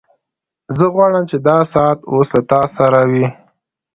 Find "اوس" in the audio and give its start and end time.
2.11-2.29